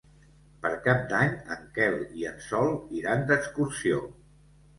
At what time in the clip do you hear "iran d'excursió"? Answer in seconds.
3.01-4.03